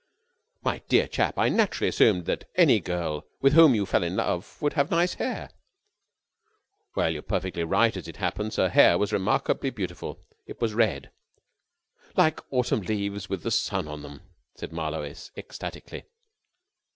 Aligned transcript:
"My 0.63 0.79
dear 0.89 1.07
chap, 1.07 1.37
I 1.37 1.49
naturally 1.49 1.87
assumed 1.89 2.25
that 2.25 2.49
any 2.55 2.79
girl 2.79 3.27
with 3.39 3.53
whom 3.53 3.75
you 3.75 3.85
fell 3.85 4.01
in 4.01 4.15
love 4.15 4.59
would 4.59 4.73
have 4.73 4.89
nice 4.89 5.13
hair." 5.13 5.51
"Well, 6.95 7.11
you 7.11 7.19
are 7.19 7.21
perfectly 7.21 7.63
right, 7.63 7.95
as 7.95 8.07
it 8.07 8.17
happens. 8.17 8.55
Her 8.55 8.69
hair 8.69 8.97
was 8.97 9.13
remarkably 9.13 9.69
beautiful. 9.69 10.25
It 10.47 10.59
was 10.59 10.73
red...." 10.73 11.11
"Like 12.17 12.39
autumn 12.51 12.81
leaves 12.81 13.29
with 13.29 13.43
the 13.43 13.51
sun 13.51 13.87
on 13.87 14.01
them!" 14.01 14.21
said 14.55 14.71
Marlowe 14.73 15.03
ecstatically. 15.37 16.05